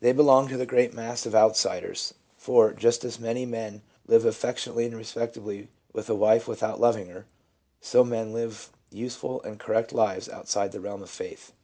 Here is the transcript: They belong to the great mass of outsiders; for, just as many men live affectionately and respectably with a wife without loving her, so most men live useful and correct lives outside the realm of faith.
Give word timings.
They 0.00 0.12
belong 0.12 0.48
to 0.48 0.58
the 0.58 0.66
great 0.66 0.92
mass 0.92 1.24
of 1.24 1.34
outsiders; 1.34 2.12
for, 2.36 2.70
just 2.74 3.02
as 3.02 3.18
many 3.18 3.46
men 3.46 3.80
live 4.06 4.26
affectionately 4.26 4.84
and 4.84 4.94
respectably 4.94 5.68
with 5.94 6.10
a 6.10 6.14
wife 6.14 6.46
without 6.46 6.78
loving 6.78 7.06
her, 7.08 7.24
so 7.80 8.04
most 8.04 8.10
men 8.10 8.32
live 8.34 8.70
useful 8.90 9.40
and 9.40 9.58
correct 9.58 9.94
lives 9.94 10.28
outside 10.28 10.72
the 10.72 10.80
realm 10.82 11.02
of 11.02 11.08
faith. 11.08 11.54